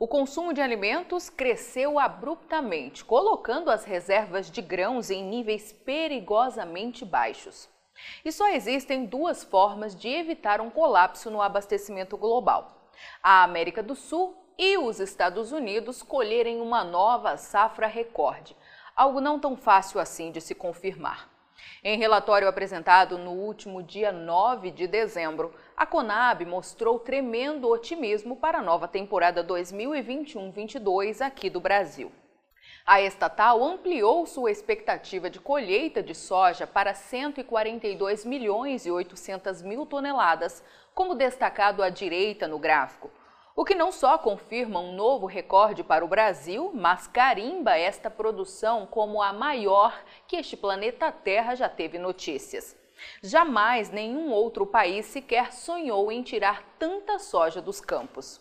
[0.00, 7.68] O consumo de alimentos cresceu abruptamente, colocando as reservas de grãos em níveis perigosamente baixos.
[8.24, 12.88] E só existem duas formas de evitar um colapso no abastecimento global:
[13.22, 18.56] a América do Sul e os Estados Unidos colherem uma nova safra recorde,
[18.96, 21.29] algo não tão fácil assim de se confirmar.
[21.82, 28.58] Em relatório apresentado no último dia 9 de dezembro, a Conab mostrou tremendo otimismo para
[28.58, 32.12] a nova temporada 2021-22 aqui do Brasil.
[32.84, 39.86] A estatal ampliou sua expectativa de colheita de soja para 142 milhões e 800 mil
[39.86, 40.62] toneladas,
[40.94, 43.10] como destacado à direita no gráfico,
[43.60, 48.86] o que não só confirma um novo recorde para o Brasil, mas carimba esta produção
[48.86, 52.74] como a maior que este planeta Terra já teve notícias.
[53.22, 58.40] Jamais nenhum outro país sequer sonhou em tirar tanta soja dos campos.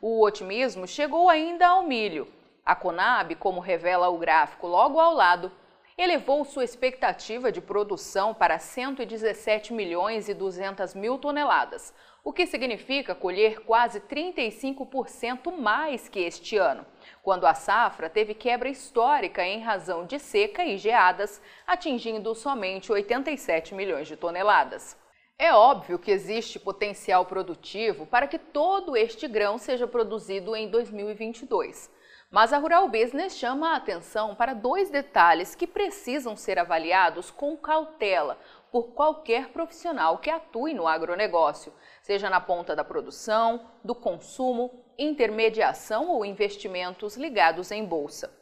[0.00, 2.32] O otimismo chegou ainda ao milho.
[2.64, 5.50] A Conab, como revela o gráfico logo ao lado,
[5.96, 11.92] elevou sua expectativa de produção para 117 milhões e 200 mil toneladas,
[12.24, 16.86] o que significa colher quase 35% mais que este ano,
[17.22, 23.74] quando a safra teve quebra histórica em razão de seca e geadas, atingindo somente 87
[23.74, 24.96] milhões de toneladas.
[25.38, 31.90] É óbvio que existe potencial produtivo para que todo este grão seja produzido em 2022.
[32.32, 37.54] Mas a Rural Business chama a atenção para dois detalhes que precisam ser avaliados com
[37.58, 38.38] cautela
[38.70, 46.08] por qualquer profissional que atue no agronegócio, seja na ponta da produção, do consumo, intermediação
[46.08, 48.34] ou investimentos ligados em bolsa.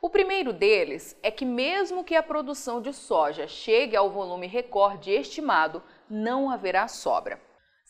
[0.00, 5.10] O primeiro deles é que, mesmo que a produção de soja chegue ao volume recorde
[5.10, 7.40] estimado, não haverá sobra.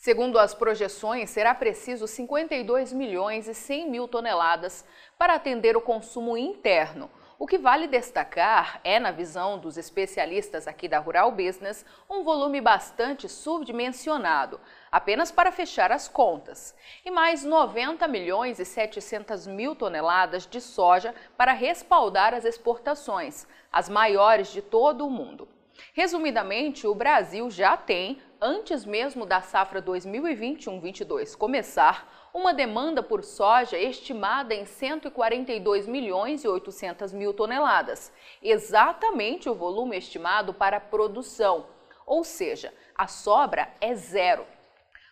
[0.04, 4.84] Segundo as projeções, será preciso 52 milhões e 100 mil toneladas
[5.16, 10.88] para atender o consumo interno, o que vale destacar é, na visão dos especialistas aqui
[10.88, 14.60] da Rural Business, um volume bastante subdimensionado,
[14.92, 21.15] apenas para fechar as contas, e mais 90 milhões e 700 mil toneladas de soja
[21.34, 25.48] para respaldar as exportações, as maiores de todo o mundo.
[25.92, 33.78] Resumidamente, o Brasil já tem, antes mesmo da safra 2021-22 começar, uma demanda por soja
[33.78, 38.12] estimada em 142 milhões e 800 mil toneladas,
[38.42, 41.66] exatamente o volume estimado para a produção,
[42.04, 44.44] ou seja, a sobra é zero.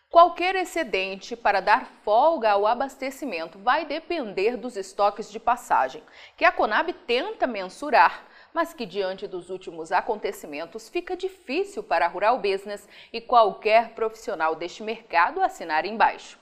[0.09, 6.03] Qualquer excedente para dar folga ao abastecimento vai depender dos estoques de passagem,
[6.37, 12.09] que a Conab tenta mensurar, mas que diante dos últimos acontecimentos fica difícil para a
[12.09, 16.37] Rural Business e qualquer profissional deste mercado assinar embaixo.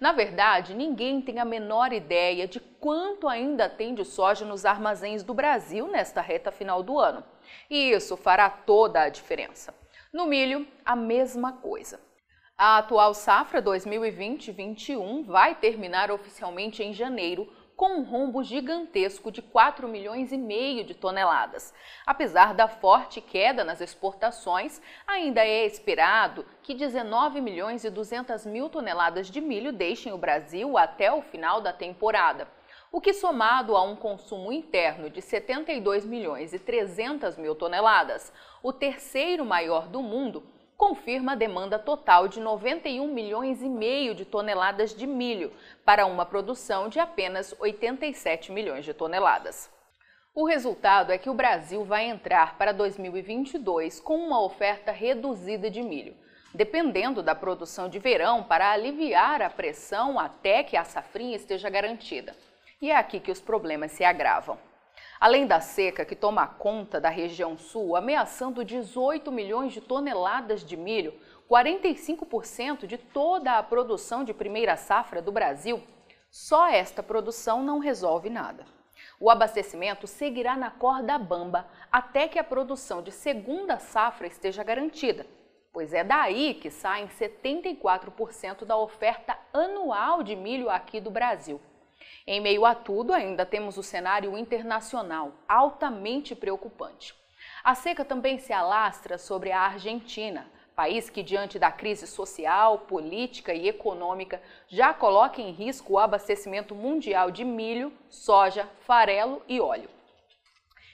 [0.00, 5.22] Na verdade, ninguém tem a menor ideia de quanto ainda tem de soja nos armazéns
[5.22, 7.22] do Brasil nesta reta final do ano.
[7.70, 9.72] E isso fará toda a diferença.
[10.12, 12.00] No milho, a mesma coisa.
[12.58, 19.88] A atual safra 2020-21 vai terminar oficialmente em janeiro com um rombo gigantesco de 4
[19.88, 21.72] milhões e meio de toneladas.
[22.06, 28.68] Apesar da forte queda nas exportações, ainda é esperado que 19 milhões e 200 mil
[28.68, 32.46] toneladas de milho deixem o Brasil até o final da temporada.
[32.90, 38.30] O que somado a um consumo interno de 72 milhões e 300 mil toneladas,
[38.62, 40.42] o terceiro maior do mundo,
[40.82, 45.52] confirma a demanda total de 91 milhões e meio de toneladas de milho
[45.84, 49.70] para uma produção de apenas 87 milhões de toneladas.
[50.34, 55.80] O resultado é que o Brasil vai entrar para 2022 com uma oferta reduzida de
[55.80, 56.16] milho,
[56.52, 62.34] dependendo da produção de verão para aliviar a pressão até que a safrinha esteja garantida.
[62.80, 64.58] E é aqui que os problemas se agravam.
[65.22, 70.76] Além da seca que toma conta da região sul, ameaçando 18 milhões de toneladas de
[70.76, 71.14] milho,
[71.48, 75.80] 45% de toda a produção de primeira safra do Brasil,
[76.28, 78.66] só esta produção não resolve nada.
[79.20, 85.24] O abastecimento seguirá na corda bamba até que a produção de segunda safra esteja garantida,
[85.72, 91.60] pois é daí que saem 74% da oferta anual de milho aqui do Brasil.
[92.26, 97.14] Em meio a tudo, ainda temos o cenário internacional altamente preocupante.
[97.64, 103.52] A seca também se alastra sobre a Argentina, país que, diante da crise social, política
[103.52, 109.88] e econômica, já coloca em risco o abastecimento mundial de milho, soja, farelo e óleo.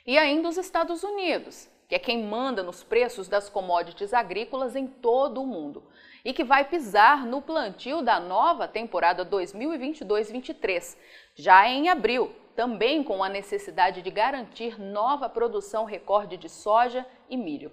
[0.07, 4.87] E ainda os Estados Unidos, que é quem manda nos preços das commodities agrícolas em
[4.87, 5.83] todo o mundo
[6.23, 10.99] e que vai pisar no plantio da nova temporada 2022-23,
[11.35, 17.37] já em abril, também com a necessidade de garantir nova produção recorde de soja e
[17.37, 17.73] milho.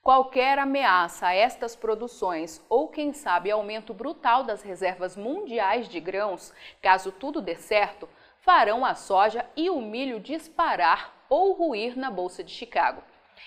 [0.00, 6.54] Qualquer ameaça a estas produções ou, quem sabe, aumento brutal das reservas mundiais de grãos,
[6.80, 8.08] caso tudo dê certo,
[8.38, 13.02] farão a soja e o milho disparar ou ruir na Bolsa de Chicago.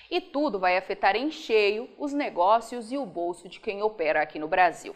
[0.09, 4.39] E tudo vai afetar em cheio os negócios e o bolso de quem opera aqui
[4.39, 4.95] no Brasil.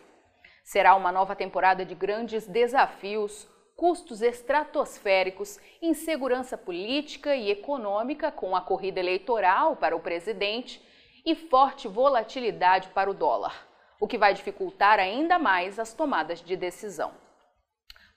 [0.63, 8.61] Será uma nova temporada de grandes desafios, custos estratosféricos, insegurança política e econômica com a
[8.61, 10.81] corrida eleitoral para o presidente
[11.25, 13.67] e forte volatilidade para o dólar,
[13.99, 17.24] o que vai dificultar ainda mais as tomadas de decisão.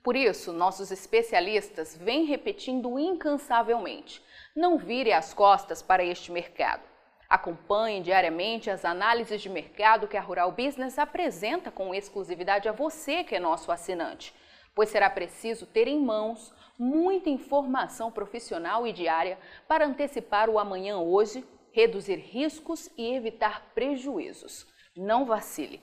[0.03, 4.23] Por isso, nossos especialistas vêm repetindo incansavelmente:
[4.55, 6.83] não vire as costas para este mercado.
[7.29, 13.23] Acompanhe diariamente as análises de mercado que a Rural Business apresenta com exclusividade a você
[13.23, 14.35] que é nosso assinante
[14.79, 19.37] pois será preciso ter em mãos muita informação profissional e diária
[19.67, 24.69] para antecipar o amanhã hoje, reduzir riscos e evitar prejuízos.
[24.97, 25.83] Não vacile.